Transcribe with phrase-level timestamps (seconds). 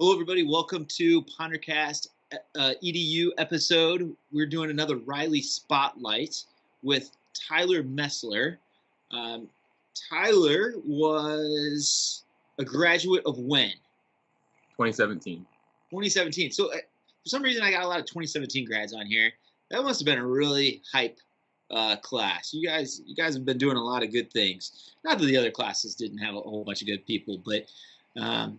[0.00, 0.42] Hello, everybody.
[0.42, 2.08] Welcome to Pondercast
[2.58, 4.16] uh, EDU episode.
[4.32, 6.44] We're doing another Riley Spotlight
[6.82, 8.56] with Tyler Messler.
[9.10, 9.48] Um,
[10.08, 12.24] Tyler was
[12.58, 13.70] a graduate of when?
[14.78, 15.40] 2017.
[15.90, 16.50] 2017.
[16.50, 16.76] So, uh,
[17.22, 19.30] for some reason, I got a lot of 2017 grads on here.
[19.70, 21.18] That must have been a really hype
[21.70, 22.54] uh, class.
[22.54, 24.94] You guys, you guys have been doing a lot of good things.
[25.04, 27.66] Not that the other classes didn't have a whole bunch of good people, but
[28.16, 28.58] um,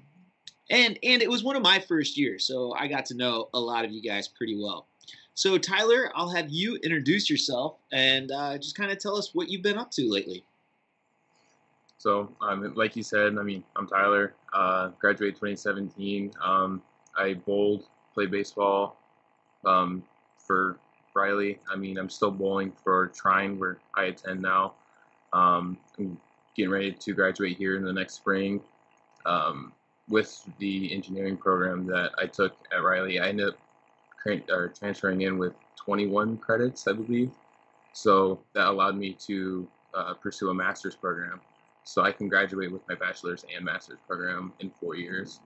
[0.69, 3.59] and and it was one of my first years, so I got to know a
[3.59, 4.87] lot of you guys pretty well.
[5.35, 9.49] So Tyler, I'll have you introduce yourself and uh, just kind of tell us what
[9.49, 10.43] you've been up to lately.
[11.97, 14.35] So, um, like you said, I mean, I'm Tyler.
[14.53, 16.33] Uh, graduated 2017.
[16.43, 16.81] Um,
[17.17, 18.97] I bowled, played baseball
[19.65, 20.03] um,
[20.37, 20.77] for
[21.15, 21.59] Riley.
[21.71, 24.73] I mean, I'm still bowling for Trine, where I attend now.
[25.31, 26.17] Um, I'm
[26.55, 28.61] getting ready to graduate here in the next spring.
[29.25, 29.71] Um,
[30.13, 35.53] with the engineering program that I took at Riley, I ended up transferring in with
[35.75, 37.31] 21 credits, I believe.
[37.93, 41.41] So that allowed me to uh, pursue a master's program.
[41.83, 45.39] So I can graduate with my bachelor's and master's program in four years.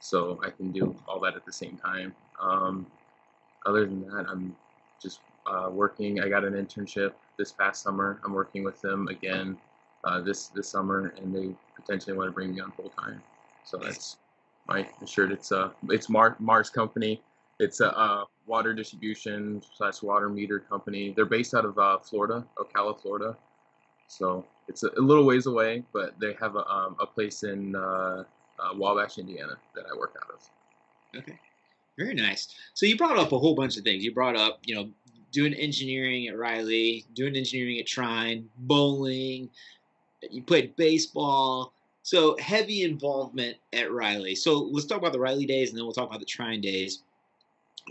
[0.00, 2.14] So I can do all that at the same time.
[2.40, 2.86] Um,
[3.66, 4.54] other than that, I'm
[5.02, 6.20] just uh, working.
[6.20, 8.20] I got an internship this past summer.
[8.24, 9.58] I'm working with them again
[10.04, 13.22] uh, this this summer, and they potentially want to bring me on full time.
[13.64, 14.18] So that's
[14.68, 15.32] my shirt.
[15.32, 17.20] It's a it's Mar- Mars Company.
[17.58, 21.12] It's a uh, water distribution slash water meter company.
[21.14, 23.36] They're based out of uh, Florida, Ocala, Florida.
[24.08, 27.74] So it's a, a, little ways away, but they have a, um, a place in
[27.74, 28.24] uh,
[28.58, 31.20] uh, Wabash, Indiana that I work out of.
[31.20, 31.38] Okay,
[31.98, 32.48] very nice.
[32.74, 34.04] So you brought up a whole bunch of things.
[34.04, 34.90] You brought up, you know,
[35.30, 39.50] doing engineering at Riley, doing engineering at Trine, bowling.
[40.30, 41.73] You played baseball.
[42.04, 44.34] So heavy involvement at Riley.
[44.34, 47.02] So let's talk about the Riley days, and then we'll talk about the Trine days.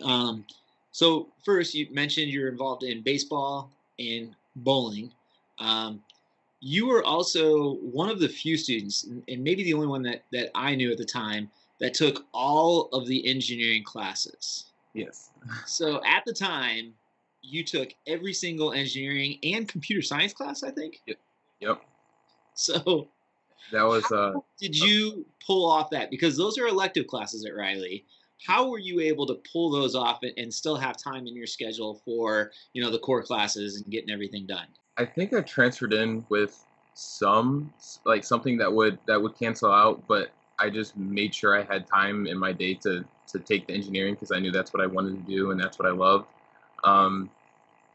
[0.03, 0.45] Um,
[0.91, 5.11] so first, you mentioned you're involved in baseball and bowling.
[5.57, 6.03] Um,
[6.59, 10.51] you were also one of the few students, and maybe the only one that, that
[10.53, 11.49] I knew at the time,
[11.79, 14.65] that took all of the engineering classes.
[14.93, 15.31] Yes.
[15.65, 16.93] so at the time,
[17.41, 21.01] you took every single engineering and computer science class, I think.
[21.07, 21.17] Yep.
[21.61, 21.81] Yep.
[22.53, 23.07] So
[23.71, 24.09] that was.
[24.11, 26.09] Uh, did you pull off that?
[26.09, 28.05] Because those are elective classes at Riley.
[28.45, 32.01] How were you able to pull those off and still have time in your schedule
[32.05, 34.67] for you know the core classes and getting everything done?
[34.97, 37.73] I think I transferred in with some
[38.05, 41.87] like something that would that would cancel out, but I just made sure I had
[41.87, 44.87] time in my day to to take the engineering because I knew that's what I
[44.87, 46.27] wanted to do and that's what I loved.
[46.83, 47.29] Um,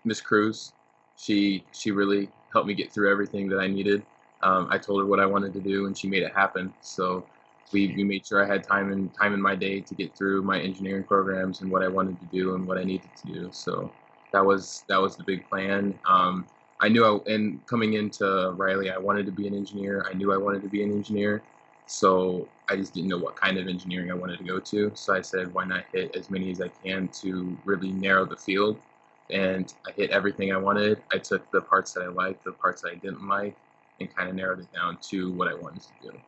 [0.04, 0.72] Miss Cruz,
[1.16, 4.02] she she really helped me get through everything that I needed
[4.43, 6.75] um, I told her what I wanted to do, and she made it happen.
[6.81, 7.28] So
[7.72, 10.43] we, we made sure I had time and time in my day to get through
[10.43, 13.49] my engineering programs and what I wanted to do and what I needed to do.
[13.53, 13.94] So
[14.32, 15.99] that was that was the big plan.
[16.09, 16.47] Um,
[16.81, 20.06] I knew I, and coming into Riley, I wanted to be an engineer.
[20.09, 21.44] I knew I wanted to be an engineer.
[21.87, 24.93] So I just didn't know what kind of engineering I wanted to go to.
[24.94, 28.37] So I said, why not hit as many as I can to really narrow the
[28.37, 28.82] field?
[29.31, 31.03] And I hit everything I wanted.
[31.12, 33.56] I took the parts that I liked, the parts that I didn't like,
[34.00, 36.19] and kind of narrowed it down to what I wanted to do.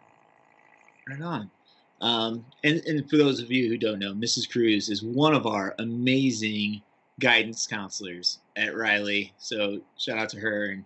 [1.09, 1.51] Right on.
[2.01, 4.51] Um, and, and for those of you who don't know, Mrs.
[4.51, 6.83] Cruz is one of our amazing
[7.21, 9.33] guidance counselors at Riley.
[9.39, 10.67] So shout out to her.
[10.67, 10.85] And,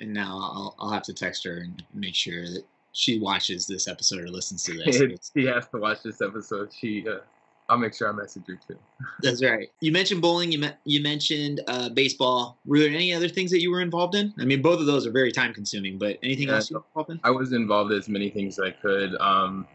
[0.00, 3.88] and now I'll, I'll have to text her and make sure that she watches this
[3.88, 5.30] episode or listens to this.
[5.36, 6.72] she has to watch this episode.
[6.72, 7.18] She uh,
[7.68, 8.78] I'll make sure I message you too.
[9.22, 9.70] That's right.
[9.80, 10.52] You mentioned bowling.
[10.52, 12.58] You me- you mentioned uh, baseball.
[12.66, 14.34] Were there any other things that you were involved in?
[14.38, 15.98] I mean, both of those are very time consuming.
[15.98, 17.20] But anything yeah, else you were involved in?
[17.24, 19.14] I was involved in as many things as I could.
[19.16, 19.66] Um,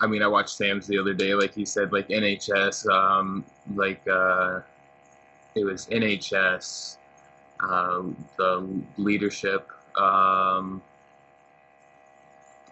[0.00, 3.44] I mean, I watched Sam's the other day, like he said, like NHS, um,
[3.74, 4.60] like uh,
[5.54, 6.96] it was NHS,
[7.60, 8.02] uh,
[8.38, 9.68] the leadership.
[9.98, 10.82] Um,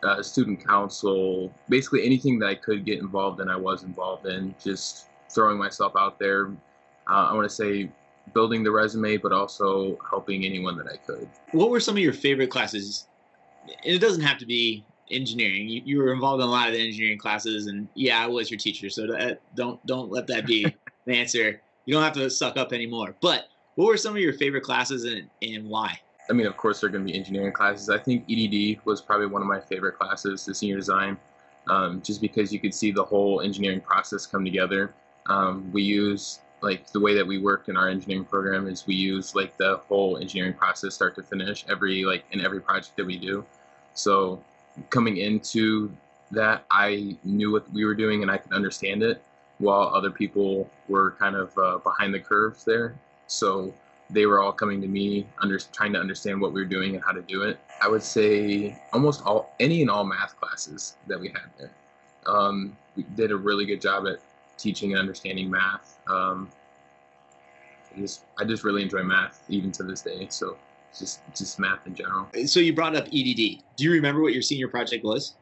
[0.05, 4.55] uh, student council, basically anything that I could get involved in, I was involved in.
[4.63, 6.49] Just throwing myself out there.
[7.09, 7.91] Uh, I want to say
[8.33, 11.29] building the resume, but also helping anyone that I could.
[11.53, 13.07] What were some of your favorite classes?
[13.83, 15.69] it doesn't have to be engineering.
[15.69, 18.51] You, you were involved in a lot of the engineering classes, and yeah, I was
[18.51, 20.65] your teacher, so that, don't don't let that be
[21.07, 21.61] the answer.
[21.87, 23.15] You don't have to suck up anymore.
[23.21, 25.99] But what were some of your favorite classes, and and why?
[26.29, 27.91] I mean, of course, there are going to be engineering classes.
[27.91, 31.19] I think EDD was probably one of my favorite classes, the senior design,
[31.69, 34.95] um, just because you could see the whole engineering process come together.
[35.27, 38.95] Um, we use like the way that we work in our engineering program is we
[38.95, 43.05] use like the whole engineering process start to finish every like in every project that
[43.05, 43.45] we do.
[43.93, 44.43] So
[44.89, 45.95] coming into
[46.31, 49.23] that I knew what we were doing and I could understand it,
[49.59, 52.95] while other people were kind of uh, behind the curves there.
[53.27, 53.73] So
[54.11, 57.05] they were all coming to me, under, trying to understand what we were doing and
[57.05, 57.59] how to do it.
[57.83, 61.71] I would say almost all, any and all math classes that we had there.
[62.27, 64.19] Um, we did a really good job at
[64.57, 65.99] teaching and understanding math.
[66.09, 66.51] Um,
[67.95, 70.27] I just, I just really enjoy math even to this day.
[70.31, 70.57] So
[70.97, 72.29] just, just math in general.
[72.47, 73.63] So you brought up EDD.
[73.77, 75.35] Do you remember what your senior project was?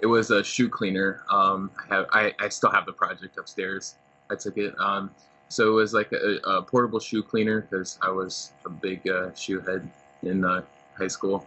[0.00, 1.22] It was a shoe cleaner.
[1.30, 3.96] Um, I have, I, I still have the project upstairs.
[4.30, 4.74] I took it.
[4.78, 5.10] Um,
[5.48, 9.34] so it was like a, a portable shoe cleaner because I was a big uh,
[9.34, 9.88] shoe head
[10.22, 10.62] in uh,
[10.96, 11.46] high school,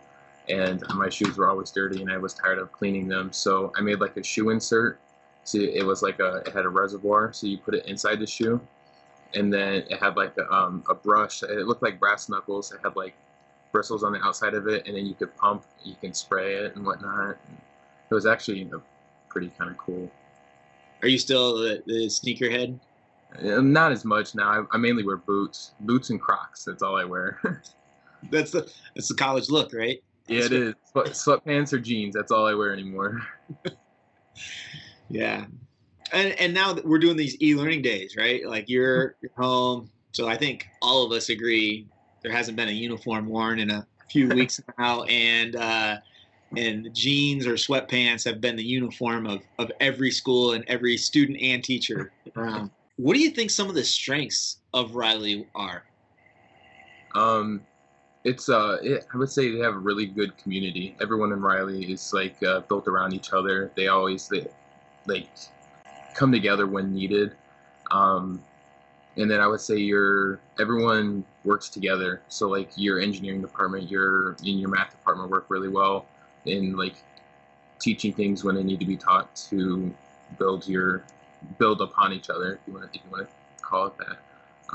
[0.49, 3.31] and my shoes were always dirty, and I was tired of cleaning them.
[3.31, 4.99] So I made like a shoe insert.
[5.43, 8.27] So it was like a, it had a reservoir, so you put it inside the
[8.27, 8.61] shoe,
[9.33, 11.43] and then it had like a, um, a brush.
[11.43, 12.71] It looked like brass knuckles.
[12.71, 13.15] It had like
[13.71, 16.75] bristles on the outside of it, and then you could pump, you can spray it
[16.75, 17.37] and whatnot.
[18.09, 18.81] It was actually a
[19.29, 20.11] pretty kind of cool.
[21.01, 22.77] Are you still the, the sneakerhead?
[23.39, 24.49] Not as much now.
[24.71, 26.65] I, I, mainly wear boots, boots and Crocs.
[26.65, 27.39] That's all I wear.
[28.31, 30.03] that's the that's the college look, right?
[30.27, 30.75] Yeah, it is.
[30.93, 32.13] Sweatpants or jeans.
[32.13, 33.21] That's all I wear anymore.
[35.09, 35.45] yeah,
[36.11, 38.45] and and now we're doing these e-learning days, right?
[38.45, 41.87] Like you're, you're home, so I think all of us agree
[42.21, 45.97] there hasn't been a uniform worn in a few weeks now, and uh,
[46.55, 51.39] and jeans or sweatpants have been the uniform of of every school and every student
[51.41, 52.69] and teacher around.
[52.97, 55.83] What do you think some of the strengths of Riley are?
[57.15, 57.61] Um,
[58.23, 60.95] it's uh, it, I would say they have a really good community.
[61.01, 63.71] Everyone in Riley is like uh, built around each other.
[63.75, 64.47] They always they
[65.07, 65.27] like
[66.13, 67.33] come together when needed.
[67.89, 68.43] Um,
[69.17, 72.21] and then I would say your everyone works together.
[72.27, 76.05] So like your engineering department, your in your math department work really well
[76.45, 76.95] in like
[77.79, 79.93] teaching things when they need to be taught to
[80.37, 81.03] build your
[81.57, 84.17] build upon each other, if you want to, if you want to call it that.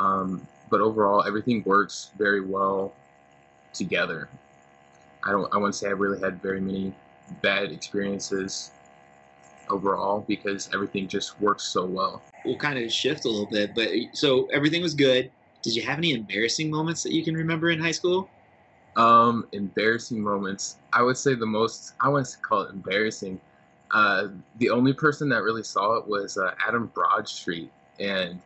[0.00, 2.92] Um, but overall, everything works very well
[3.72, 4.28] together.
[5.24, 5.52] I don't.
[5.52, 6.92] I wouldn't say I really had very many
[7.42, 8.70] bad experiences
[9.68, 12.22] overall because everything just works so well.
[12.44, 15.30] We'll kind of shift a little bit, but so everything was good.
[15.62, 18.28] Did you have any embarrassing moments that you can remember in high school?
[18.94, 20.76] Um, embarrassing moments.
[20.92, 21.94] I would say the most.
[22.00, 23.40] I wouldn't call it embarrassing.
[23.96, 24.28] Uh,
[24.58, 28.38] the only person that really saw it was uh, Adam Broadstreet, and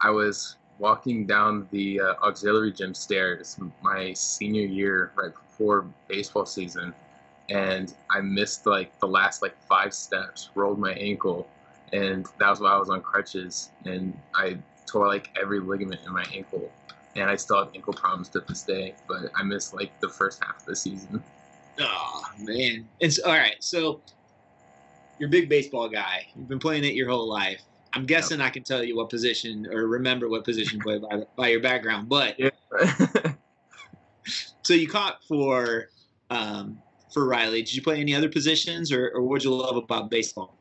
[0.00, 6.46] I was walking down the uh, auxiliary gym stairs my senior year, right before baseball
[6.46, 6.94] season,
[7.48, 11.48] and I missed like the last like five steps, rolled my ankle,
[11.92, 16.12] and that was why I was on crutches, and I tore like every ligament in
[16.12, 16.70] my ankle,
[17.16, 18.94] and I still have ankle problems to this day.
[19.08, 21.20] But I missed like the first half of the season.
[21.80, 22.88] Oh man!
[23.00, 23.56] It's all right.
[23.58, 24.00] So
[25.18, 26.26] you're a big baseball guy.
[26.36, 27.62] You've been playing it your whole life.
[27.92, 28.48] I'm guessing yep.
[28.48, 31.60] I can tell you what position or remember what position you play by, by your
[31.60, 32.08] background.
[32.08, 32.50] But yeah.
[34.62, 35.88] so you caught for
[36.30, 36.78] um,
[37.12, 37.62] for Riley.
[37.62, 40.58] Did you play any other positions, or, or what did you love about baseball?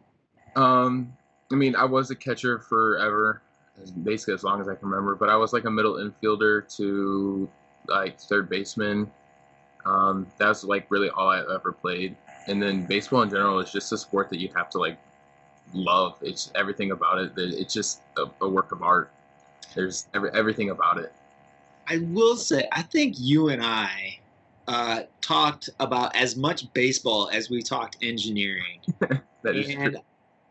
[0.55, 1.11] Um,
[1.51, 3.41] I mean, I was a catcher forever,
[4.03, 5.15] basically as long as I can remember.
[5.15, 7.49] But I was like a middle infielder to
[7.87, 9.11] like third baseman.
[9.85, 12.15] Um, that's like really all I ever played
[12.47, 14.97] and then baseball in general is just a sport that you have to like
[15.73, 16.17] love.
[16.21, 17.31] It's everything about it.
[17.37, 19.11] It's just a, a work of art.
[19.75, 21.13] There's every, everything about it.
[21.87, 24.19] I will say, I think you and I
[24.67, 28.79] uh, talked about as much baseball as we talked engineering.
[28.99, 30.01] that is and true.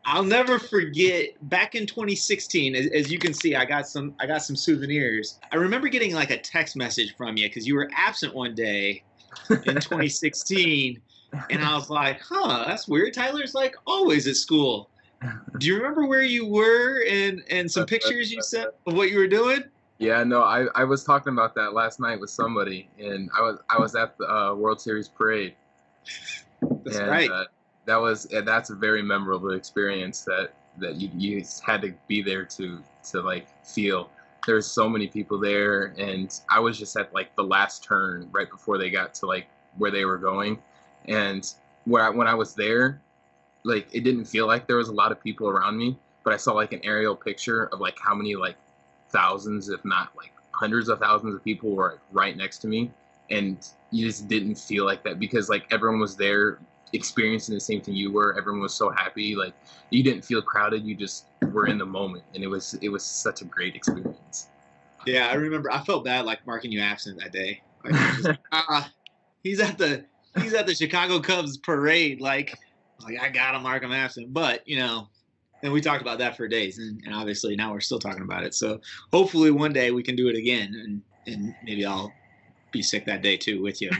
[0.05, 2.75] I'll never forget back in 2016.
[2.75, 5.39] As, as, you can see, I got some I got some souvenirs.
[5.53, 9.05] I remember getting like a text message from you because you were absent one day
[9.49, 11.01] in 2016
[11.51, 13.15] and I was like, huh, that's weird.
[13.15, 14.89] Tyler's like always at school.
[15.59, 19.19] Do you remember where you were and and some pictures you sent of what you
[19.19, 19.65] were doing?
[19.99, 23.59] Yeah, no, I, I was talking about that last night with somebody, and I was
[23.69, 25.55] I was at the uh, World Series parade.
[26.61, 27.31] That's and, right.
[27.31, 27.45] Uh,
[27.85, 32.45] that was that's a very memorable experience that that you you had to be there
[32.45, 34.11] to to like feel.
[34.45, 38.51] There's so many people there, and I was just at like the last turn right
[38.51, 39.47] before they got to like
[39.79, 40.59] where they were going,
[41.09, 41.53] and
[41.85, 43.01] where I, when I was there,
[43.65, 46.37] like it didn't feel like there was a lot of people around me, but I
[46.37, 48.57] saw like an aerial picture of like how many like
[49.11, 52.91] thousands, if not like hundreds of thousands of people were like, right next to me,
[53.31, 56.59] and you just didn't feel like that because like everyone was there
[56.93, 58.37] experiencing the same thing you were.
[58.37, 59.55] Everyone was so happy, like
[59.91, 60.85] you didn't feel crowded.
[60.85, 64.49] You just were in the moment, and it was it was such a great experience.
[65.07, 65.71] Yeah, I remember.
[65.73, 67.61] I felt bad like marking you absent that day.
[67.85, 68.85] Like, just, uh,
[69.43, 70.05] he's at the
[70.41, 72.21] he's at the Chicago Cubs parade.
[72.21, 72.59] Like,
[73.03, 74.33] like I gotta mark him absent.
[74.33, 75.09] But you know,
[75.63, 78.45] and we talked about that for days, and, and obviously now we're still talking about
[78.45, 78.55] it.
[78.55, 78.81] So
[79.13, 82.13] hopefully one day we can do it again, and and maybe I'll
[82.73, 83.91] be sick that day too with you.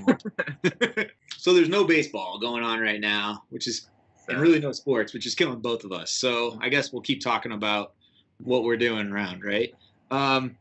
[1.37, 3.89] so there's no baseball going on right now, which is
[4.29, 6.11] and really no sports, which is killing both of us.
[6.13, 7.93] So I guess we'll keep talking about
[8.39, 9.75] what we're doing around, right?
[10.11, 10.57] Um,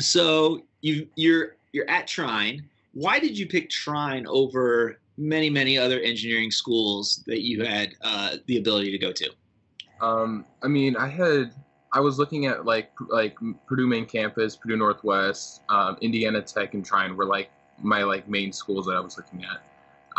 [0.00, 2.68] so you you're you're at Trine.
[2.92, 8.36] Why did you pick Trine over many many other engineering schools that you had uh,
[8.46, 9.30] the ability to go to?
[10.00, 11.52] Um, I mean, I had
[11.92, 16.84] I was looking at like like Purdue main campus, Purdue Northwest, um, Indiana Tech, and
[16.84, 17.50] Trine were like
[17.82, 19.62] my like main schools that I was looking at.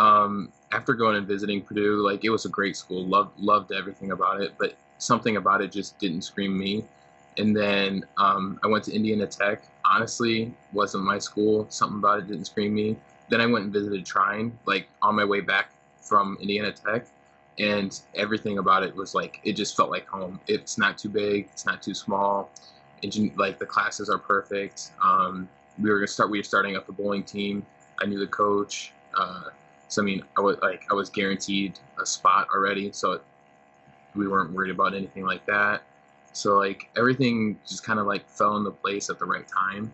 [0.01, 3.05] Um, after going and visiting Purdue, like it was a great school.
[3.05, 6.85] Loved loved everything about it, but something about it just didn't scream me.
[7.37, 9.63] And then um, I went to Indiana Tech.
[9.91, 11.65] Honestly, wasn't my school.
[11.69, 12.95] Something about it didn't scream me.
[13.29, 17.07] Then I went and visited Trine, like on my way back from Indiana Tech,
[17.59, 20.39] and everything about it was like it just felt like home.
[20.47, 21.49] It's not too big.
[21.51, 22.51] It's not too small.
[23.01, 24.91] Engine, like the classes are perfect.
[25.03, 26.29] Um, we were gonna start.
[26.29, 27.65] We were starting up the bowling team.
[28.01, 28.93] I knew the coach.
[29.17, 29.49] Uh,
[29.89, 33.23] so I mean, I was like I was guaranteed a spot already, so it,
[34.15, 35.83] we weren't worried about anything like that.
[36.33, 39.93] So like everything just kind of like fell into place at the right time.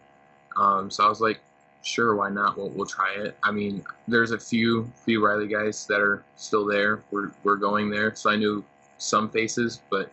[0.55, 1.39] Um, so I was like,
[1.83, 2.57] sure, why not?
[2.57, 3.37] We'll, we'll try it.
[3.43, 7.01] I mean, there's a few few Riley guys that are still there.
[7.11, 8.63] We're we're going there, so I knew
[8.97, 10.11] some faces, but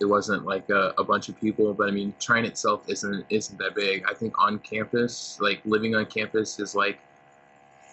[0.00, 1.74] it wasn't like a, a bunch of people.
[1.74, 4.04] But I mean, Trine itself isn't isn't that big.
[4.08, 6.98] I think on campus, like living on campus, is like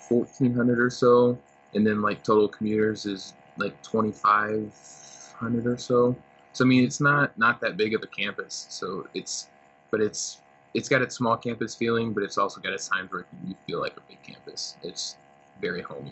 [0.09, 1.37] 1400 or so
[1.75, 6.15] and then like total commuters is like 2500 or so
[6.55, 9.49] so i mean it's not not that big of a campus so it's
[9.91, 10.39] but it's
[10.75, 13.79] it's got its small campus feeling but it's also got its times where you feel
[13.79, 14.75] like a big campus.
[14.83, 15.17] It's
[15.61, 16.11] very homey.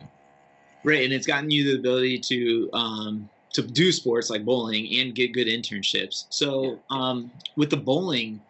[0.84, 5.14] Right and it's gotten you the ability to um to do sports like bowling and
[5.14, 6.26] get good internships.
[6.30, 8.42] So um with the bowling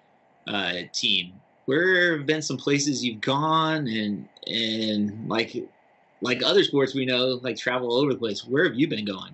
[0.48, 1.34] uh team
[1.66, 5.56] where have been some places you've gone and and like
[6.22, 9.06] like other sports we know like travel all over the place where have you been
[9.06, 9.34] going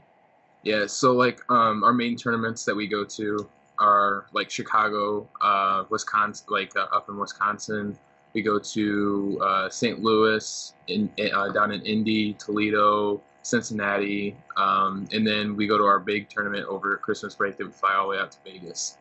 [0.64, 3.48] yeah so like um our main tournaments that we go to
[3.80, 7.98] are like chicago uh wisconsin like uh, up in wisconsin
[8.34, 15.26] we go to uh, st louis in uh, down in indy toledo cincinnati um, and
[15.26, 18.10] then we go to our big tournament over christmas break that we fly all the
[18.10, 18.98] way out to vegas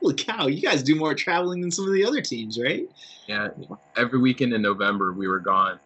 [0.00, 2.88] holy cow, you guys do more traveling than some of the other teams, right?
[3.26, 3.48] Yeah,
[3.96, 5.78] every weekend in November we were gone,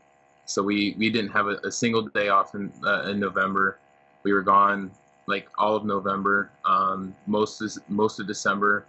[0.45, 3.79] so we we didn't have a, a single day off in uh, in November.
[4.23, 4.91] We were gone
[5.27, 8.85] like all of November, um, most is most of December,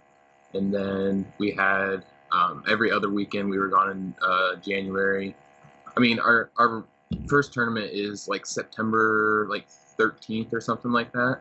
[0.54, 5.34] and then we had um, every other weekend we were gone in uh, January.
[5.96, 6.84] I mean, our our
[7.28, 9.66] first tournament is like September like
[9.98, 11.40] 13th or something like that,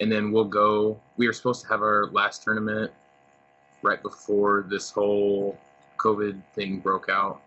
[0.00, 0.98] and then we'll go.
[1.16, 2.90] We were supposed to have our last tournament
[3.82, 5.58] right before this whole
[5.98, 7.40] COVID thing broke out.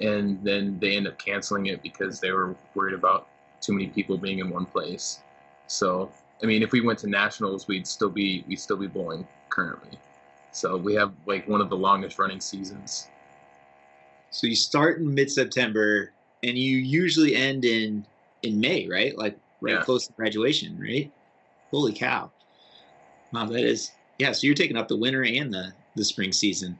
[0.00, 3.28] And then they end up canceling it because they were worried about
[3.64, 5.20] too many people being in one place.
[5.66, 6.10] So,
[6.42, 9.98] I mean, if we went to nationals, we'd still be we'd still be bowling currently.
[10.52, 13.08] So we have like one of the longest running seasons.
[14.30, 18.04] So you start in mid September and you usually end in
[18.42, 19.16] in May, right?
[19.16, 19.82] Like right yeah.
[19.82, 21.10] close to graduation, right?
[21.70, 22.30] Holy cow!
[23.32, 26.78] Wow, that is yeah, so you're taking up the winter and the the spring season.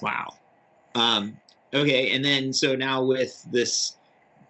[0.00, 0.34] Wow.
[0.94, 1.36] Um,
[1.74, 3.96] okay, and then so now with this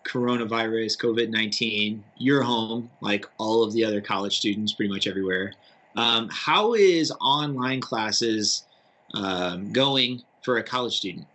[0.04, 5.52] coronavirus, COVID nineteen, you're home like all of the other college students, pretty much everywhere.
[5.96, 8.64] Um, how is online classes
[9.14, 11.26] um, going for a college student?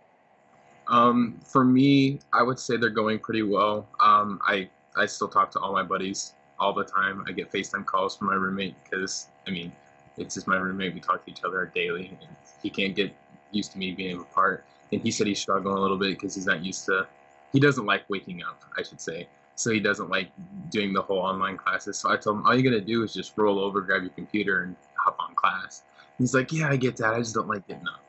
[0.88, 3.86] Um, for me, I would say they're going pretty well.
[4.00, 7.24] Um, I I still talk to all my buddies all the time.
[7.28, 9.72] I get FaceTime calls from my roommate because I mean
[10.16, 10.94] it's just my roommate.
[10.94, 13.12] We talk to each other daily, and he can't get
[13.52, 14.64] used to me being apart.
[14.90, 17.06] And he said he's struggling a little bit because he's not used to.
[17.52, 19.28] He doesn't like waking up, I should say.
[19.54, 20.30] So he doesn't like
[20.70, 21.98] doing the whole online classes.
[21.98, 24.62] So I told him all you gotta do is just roll over, grab your computer,
[24.62, 25.82] and hop on class.
[26.18, 27.14] he's like, yeah, I get that.
[27.14, 28.00] I just don't like getting up.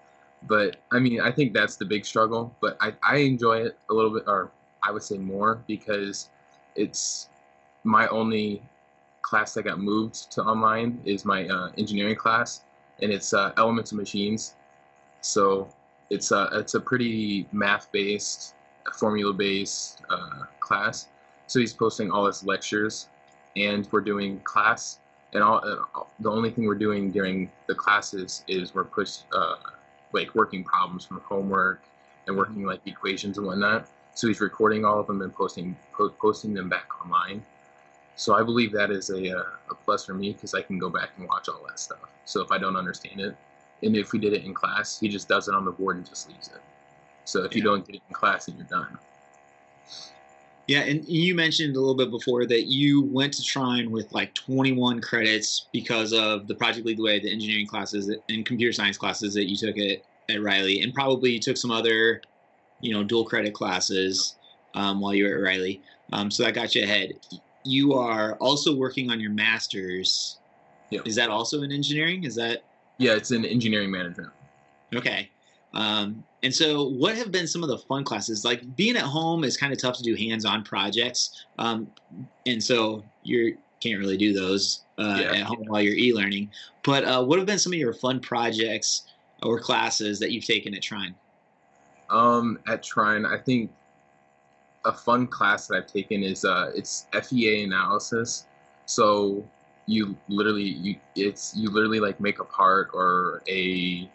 [0.48, 2.56] But I mean, I think that's the big struggle.
[2.62, 4.52] But I, I enjoy it a little bit, or
[4.84, 6.30] I would say more, because
[6.76, 7.30] it's
[7.84, 8.62] my only
[9.22, 12.62] class that got moved to online is my uh, engineering class,
[13.02, 14.56] and it's uh, Elements of Machines.
[15.22, 15.70] So
[16.10, 18.56] it's a uh, it's a pretty math based,
[18.96, 21.08] formula based uh, class.
[21.48, 23.10] So he's posting all his lectures,
[23.56, 25.00] and we're doing class.
[25.34, 29.56] And all, uh, the only thing we're doing during the classes is we're push uh,
[30.14, 31.84] like working problems from homework
[32.28, 33.88] and working like equations and whatnot.
[34.16, 37.46] So he's recording all of them and posting po- posting them back online
[38.16, 40.90] So I believe that is a, uh, a plus for me because I can go
[40.90, 42.00] back and watch all that stuff.
[42.26, 43.38] So if I don't understand it,
[43.84, 46.08] and if we did it in class, he just does it on the board and
[46.08, 46.62] just leaves it.
[47.26, 48.98] So if you don't get it in class, then you're done.
[50.70, 54.36] Yeah, and you mentioned a little bit before that you went to Trine with like
[54.36, 58.96] 21 credits because of the Project Lead the Way, the engineering classes and computer science
[58.96, 62.22] classes that you took at, at Riley, and probably you took some other,
[62.82, 64.36] you know, dual credit classes
[64.76, 65.82] um, while you were at Riley.
[66.14, 67.14] Um, so that got you ahead.
[67.64, 70.38] You are also working on your master's.
[70.92, 71.02] Yeah.
[71.04, 72.26] Is that also in engineering?
[72.26, 72.64] Is that
[73.00, 74.30] Yeah, it's in engineering management.
[74.94, 75.32] Okay.
[75.74, 78.46] Um, and so, what have been some of the fun classes?
[78.46, 81.92] Like being at home is kind of tough to do hands-on projects, um,
[82.46, 85.32] and so you can't really do those uh, Yeah.
[85.32, 86.50] at home while you're e-learning.
[86.84, 89.04] But uh, what have been some of your fun projects
[89.44, 91.16] or classes that you've taken at Trine?
[92.10, 93.72] Um, at Trine, I think
[94.86, 98.46] a fun class that I've taken is uh, it's FEA analysis.
[98.86, 99.46] So
[99.86, 104.10] you literally you it's you literally like make a part or a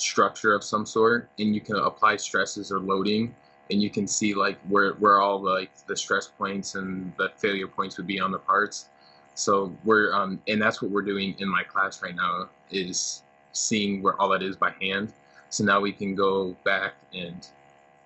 [0.00, 3.34] structure of some sort, and you can apply stresses or loading,
[3.70, 7.30] and you can see like where where all the, like the stress points and the
[7.36, 8.86] failure points would be on the parts.
[9.34, 14.02] So we're um, and that's what we're doing in my class right now is seeing
[14.02, 15.12] where all that is by hand.
[15.50, 17.46] So now we can go back and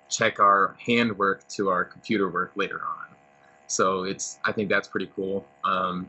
[0.08, 3.16] check our handwork to our computer work later on.
[3.66, 5.46] So it's I think that's pretty cool.
[5.64, 6.08] Um,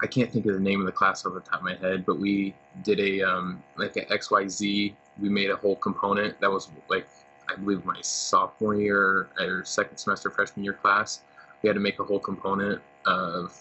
[0.00, 2.04] I can't think of the name of the class off the top of my head,
[2.04, 4.94] but we did a um, like an XYZ.
[5.20, 7.06] We made a whole component that was like
[7.48, 11.20] I believe my sophomore year or second semester freshman year class.
[11.62, 13.56] We had to make a whole component of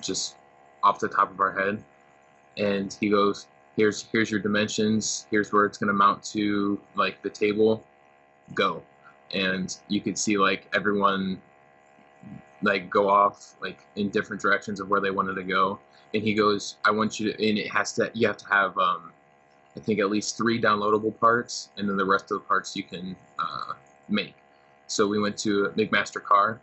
[0.00, 0.36] just
[0.82, 1.82] off the top of our head.
[2.56, 3.46] And he goes,
[3.78, 7.84] here's here's your dimensions here's where it's going to mount to like the table
[8.52, 8.82] go
[9.32, 11.40] and you could see like everyone
[12.62, 15.78] like go off like in different directions of where they wanted to go
[16.12, 18.76] and he goes i want you to and it has to you have to have
[18.78, 19.12] um
[19.78, 22.82] i think at least three downloadable parts and then the rest of the parts you
[22.82, 23.72] can uh,
[24.08, 24.34] make
[24.86, 26.60] so we went to McMaster-Carr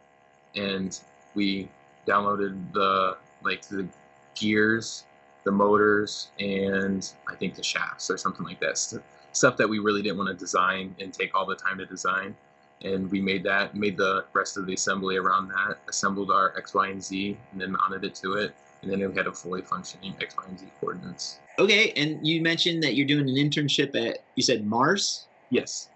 [0.55, 0.99] and
[1.35, 1.69] we
[2.07, 3.87] downloaded the like the
[4.33, 5.05] gears
[5.45, 8.77] the motors and I think the shafts or something like that.
[8.77, 11.85] St- stuff that we really didn't want to design and take all the time to
[11.85, 12.35] design.
[12.83, 16.73] And we made that, made the rest of the assembly around that, assembled our X,
[16.73, 18.55] Y, and Z, and then mounted it to it.
[18.85, 21.39] And then we had a fully functioning X, Y, and Z coordinates.
[21.57, 25.27] Okay, and you mentioned that you're doing an internship at you said Mars.
[25.49, 25.89] Yes.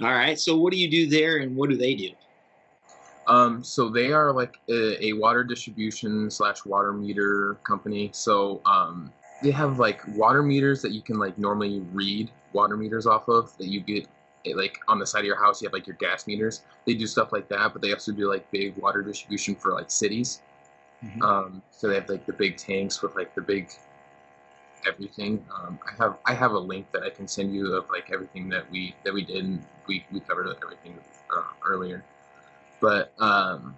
[0.00, 2.10] All right, so what do you do there, and what do they do?
[3.26, 8.10] Um, so they are like a, a water distribution slash water meter company.
[8.12, 13.06] So um, they have like water meters that you can like normally read water meters
[13.06, 14.06] off of that you get
[14.46, 15.60] eh, like on the side of your house.
[15.60, 16.62] You have like your gas meters.
[16.86, 19.90] They do stuff like that, but they also do like big water distribution for like
[19.90, 20.42] cities.
[21.06, 21.22] Mhm.
[21.22, 23.70] Um, so they have like the big tanks with like the big
[24.86, 25.44] everything.
[25.54, 28.48] Um, I have I have a link that I can send you of like everything
[28.50, 29.44] that we that we did.
[29.44, 30.98] And we we covered everything
[31.36, 32.04] uh, earlier.
[32.80, 33.76] But um,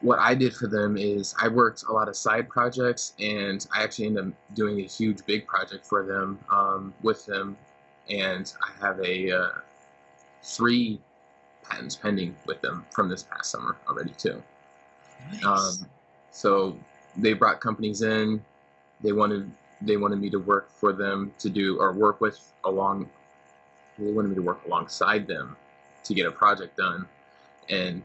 [0.00, 3.82] what I did for them is I worked a lot of side projects, and I
[3.82, 7.56] actually ended up doing a huge big project for them um, with them,
[8.08, 9.50] and I have a uh,
[10.42, 11.00] three
[11.62, 14.42] patents pending with them from this past summer already too.
[15.32, 15.44] Nice.
[15.44, 15.90] Um,
[16.30, 16.76] so
[17.16, 18.42] they brought companies in.
[19.02, 19.50] They wanted
[19.82, 23.08] they wanted me to work for them to do or work with along.
[23.98, 25.56] They wanted me to work alongside them
[26.04, 27.06] to get a project done,
[27.68, 28.02] and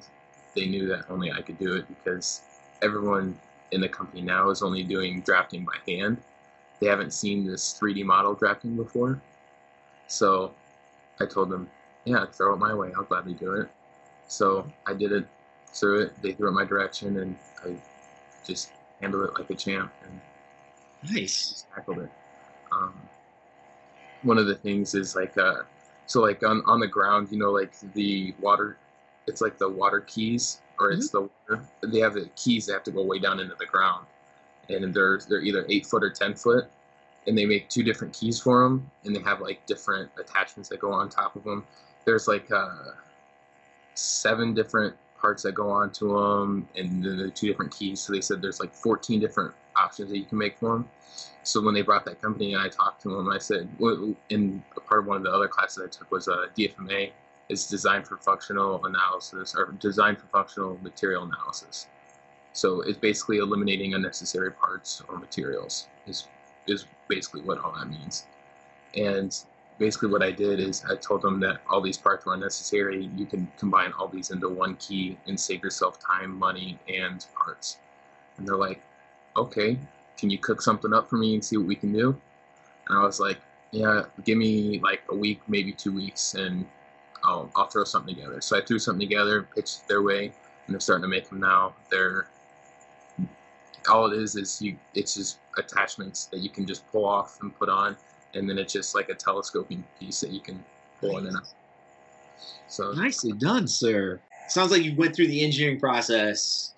[0.55, 2.41] they knew that only I could do it because
[2.81, 3.37] everyone
[3.71, 6.17] in the company now is only doing drafting by hand.
[6.79, 9.21] They haven't seen this 3D model drafting before,
[10.07, 10.53] so
[11.19, 11.69] I told them,
[12.05, 12.93] "Yeah, throw it my way.
[12.95, 13.69] I'll gladly do it."
[14.27, 15.27] So I did it
[15.75, 16.21] threw it.
[16.21, 17.75] They threw it my direction, and I
[18.45, 20.21] just handled it like a champ and
[21.13, 21.49] nice.
[21.49, 22.09] just tackled it.
[22.71, 22.93] Um,
[24.23, 25.63] one of the things is like, uh,
[26.05, 28.77] so like on on the ground, you know, like the water,
[29.27, 31.29] it's like the water keys, or it's the
[31.83, 34.05] they have the keys that have to go way down into the ground,
[34.69, 36.65] and they're they're either eight foot or ten foot,
[37.27, 40.79] and they make two different keys for them, and they have like different attachments that
[40.79, 41.65] go on top of them.
[42.05, 42.91] There's like uh,
[43.95, 44.95] seven different
[45.25, 47.99] parts that go onto them, and the two different keys.
[47.99, 50.89] So they said there's like 14 different options that you can make for them.
[51.41, 53.27] So when they brought that company, and I talked to them.
[53.29, 53.67] I said,
[54.29, 57.11] in part of one of the other classes I took was uh, a DFMA.
[57.49, 61.87] It's designed for functional analysis or designed for functional material analysis.
[62.53, 65.87] So it's basically eliminating unnecessary parts or materials.
[66.05, 66.27] Is
[66.67, 68.27] is basically what all that means.
[68.95, 69.35] And
[69.77, 73.09] basically what I did is I told them that all these parts were unnecessary.
[73.15, 77.77] You can combine all these into one key and save yourself time, money, and parts.
[78.37, 78.81] And they're like,
[79.35, 79.77] okay,
[80.17, 82.19] can you cook something up for me and see what we can do?
[82.87, 83.39] And I was like,
[83.71, 86.65] yeah, give me like a week, maybe two weeks, and
[87.23, 88.39] I'll, I'll throw something together.
[88.39, 91.73] So I threw something together, pitched their way, and they're starting to make them now.
[91.89, 92.27] They're
[93.89, 97.55] all it is is you it's just attachments that you can just pull off and
[97.57, 97.95] put on,
[98.35, 100.63] and then it's just like a telescoping piece that you can
[100.99, 101.47] pull in and out.
[102.67, 104.19] So nicely done, sir.
[104.47, 106.73] Sounds like you went through the engineering process,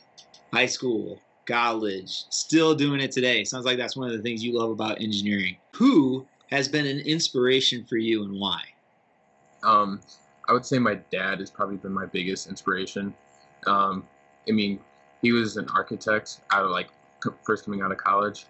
[0.53, 3.43] high school, college, still doing it today.
[3.43, 5.57] Sounds like that's one of the things you love about engineering.
[5.73, 8.61] Who has been an inspiration for you and why?
[9.63, 9.99] Um,
[10.47, 13.13] I would say my dad has probably been my biggest inspiration.
[13.65, 14.07] Um,
[14.47, 14.79] I mean,
[15.21, 16.89] he was an architect out of like
[17.43, 18.45] first coming out of college.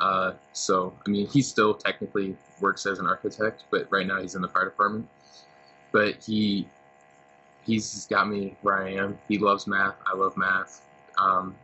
[0.00, 4.34] Uh, so I mean, he still technically works as an architect, but right now he's
[4.34, 5.08] in the fire department.
[5.92, 6.66] But he
[7.64, 9.18] he's got me where I am.
[9.28, 9.96] He loves math.
[10.06, 10.82] I love math.
[11.18, 11.54] Um,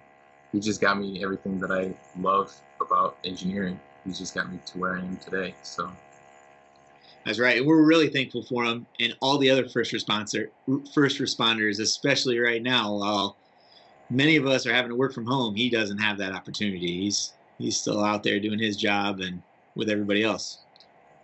[0.52, 3.80] he just got me everything that I love about engineering.
[4.04, 5.54] He's just got me to where I am today.
[5.62, 5.90] So
[7.24, 7.64] that's right.
[7.64, 10.48] We're really thankful for him and all the other first responder
[10.94, 12.94] first responders, especially right now.
[12.94, 13.36] While
[14.10, 17.00] many of us are having to work from home, he doesn't have that opportunity.
[17.02, 19.42] He's he's still out there doing his job and
[19.74, 20.58] with everybody else.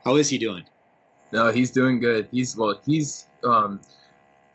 [0.04, 0.64] How is he doing?
[1.32, 2.28] No, he's doing good.
[2.30, 3.80] He's well, he's um,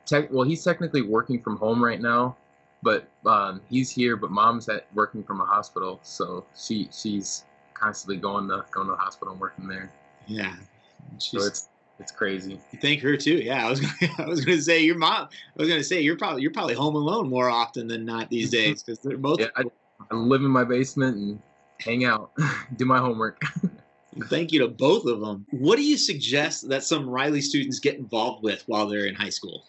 [0.05, 0.31] tech.
[0.31, 2.37] Well, he's technically working from home right now,
[2.83, 4.15] but um, he's here.
[4.15, 8.93] But mom's at working from a hospital, so she she's constantly going to going to
[8.93, 9.91] the hospital and working there.
[10.27, 10.55] Yeah,
[11.19, 12.59] she's, so it's it's crazy.
[12.79, 13.37] Thank her too.
[13.37, 15.29] Yeah, I was gonna, I was to say your mom.
[15.57, 18.49] I was to say you're probably you're probably home alone more often than not these
[18.51, 19.39] days because they're both.
[19.39, 19.63] Yeah, I,
[20.11, 21.41] I live in my basement and
[21.79, 22.31] hang out,
[22.75, 23.41] do my homework.
[24.25, 25.45] Thank you to both of them.
[25.51, 29.29] What do you suggest that some Riley students get involved with while they're in high
[29.29, 29.65] school?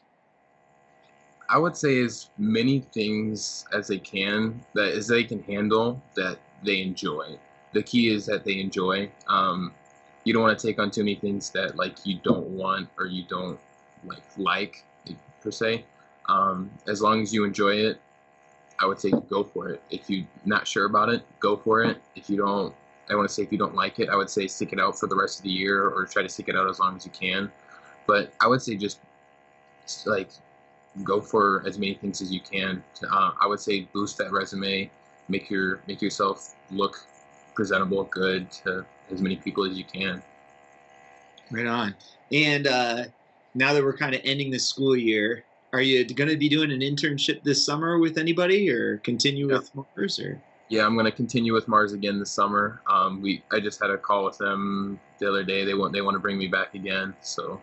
[1.50, 6.38] I would say as many things as they can that as they can handle that
[6.62, 7.38] they enjoy.
[7.72, 9.10] The key is that they enjoy.
[9.28, 9.72] Um,
[10.24, 13.06] you don't want to take on too many things that like you don't want or
[13.06, 13.58] you don't
[14.04, 14.84] like like
[15.40, 15.84] per se.
[16.28, 18.00] Um, as long as you enjoy it,
[18.80, 19.82] I would say go for it.
[19.90, 22.00] If you're not sure about it, go for it.
[22.14, 22.74] If you don't,
[23.10, 24.98] I want to say if you don't like it, I would say stick it out
[24.98, 27.04] for the rest of the year or try to stick it out as long as
[27.04, 27.50] you can.
[28.06, 29.00] But I would say just
[30.06, 30.30] like
[31.02, 32.82] go for as many things as you can.
[33.10, 34.90] Uh, I would say boost that resume,
[35.28, 37.06] make your make yourself look
[37.54, 40.22] presentable, good to as many people as you can.
[41.50, 41.94] Right on.
[42.30, 43.04] And uh,
[43.54, 46.72] now that we're kind of ending the school year, are you going to be doing
[46.72, 49.58] an internship this summer with anybody, or continue yeah.
[49.58, 50.40] with Mars, or?
[50.68, 52.80] Yeah, I'm going to continue with Mars again this summer.
[52.86, 55.64] Um, we I just had a call with them the other day.
[55.64, 57.60] They want they want to bring me back again, so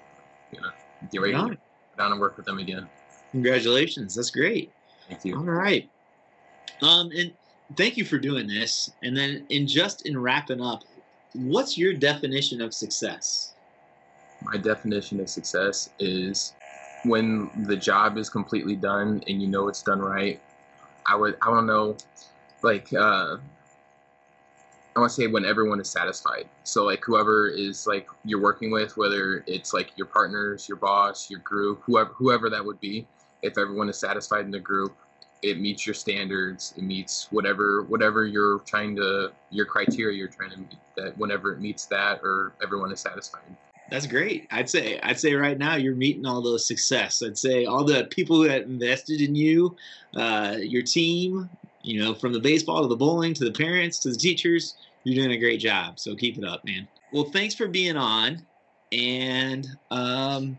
[0.51, 0.69] you know,
[1.11, 1.55] get ready to go
[1.97, 2.87] down and work with them again.
[3.31, 4.15] Congratulations.
[4.15, 4.71] That's great.
[5.09, 5.35] Thank you.
[5.35, 5.89] All right.
[6.81, 7.31] Um, and
[7.75, 8.91] thank you for doing this.
[9.03, 10.83] And then, in just in wrapping up,
[11.33, 13.53] what's your definition of success?
[14.41, 16.53] My definition of success is
[17.05, 20.39] when the job is completely done and you know it's done right.
[21.07, 21.97] I would, I don't know,
[22.63, 23.37] like, uh,
[24.95, 26.47] I want to say when everyone is satisfied.
[26.63, 31.29] So like whoever is like you're working with, whether it's like your partners, your boss,
[31.29, 33.05] your group, whoever whoever that would be,
[33.41, 34.95] if everyone is satisfied in the group,
[35.41, 40.51] it meets your standards, it meets whatever whatever you're trying to your criteria you're trying
[40.51, 40.77] to meet.
[40.95, 43.41] That whenever it meets that, or everyone is satisfied.
[43.89, 44.47] That's great.
[44.51, 47.21] I'd say I'd say right now you're meeting all those success.
[47.21, 49.75] I'd say all the people that invested in you,
[50.15, 51.49] uh, your team,
[51.83, 55.23] you know, from the baseball to the bowling to the parents to the teachers, you're
[55.23, 55.99] doing a great job.
[55.99, 56.87] So keep it up, man.
[57.11, 58.45] Well, thanks for being on,
[58.91, 60.57] and um,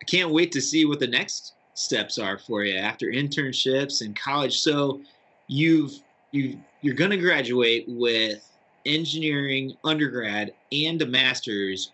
[0.00, 4.14] I can't wait to see what the next steps are for you after internships and
[4.14, 4.60] college.
[4.60, 5.00] So
[5.48, 5.92] you've
[6.32, 8.46] you you're going to graduate with
[8.84, 11.92] engineering undergrad and a master's.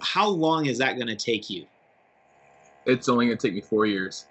[0.00, 1.66] How long is that going to take you?
[2.86, 4.26] It's only going to take me four years.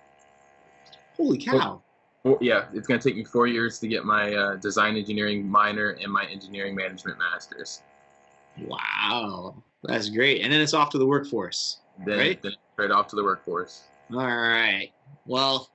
[1.17, 1.81] Holy cow!
[2.23, 5.47] Well, yeah, it's going to take me four years to get my uh, design engineering
[5.47, 7.81] minor and my engineering management master's.
[8.59, 10.41] Wow, that's great.
[10.41, 12.41] And then it's off to the workforce, then, right?
[12.41, 13.83] Then right off to the workforce.
[14.11, 14.91] All right.
[15.25, 15.69] Well,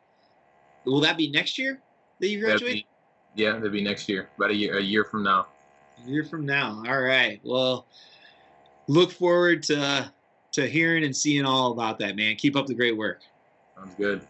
[0.85, 1.81] will that be next year
[2.21, 2.61] that you graduate?
[2.61, 5.47] That'd be, yeah, that'd be next year, about a year, a year from now.
[6.05, 6.83] A year from now.
[6.87, 7.41] All right.
[7.43, 7.87] Well,
[8.89, 10.11] look forward to
[10.53, 12.37] to hearing and seeing all about that, man.
[12.37, 13.21] Keep up the great work.
[13.77, 14.27] Sounds good.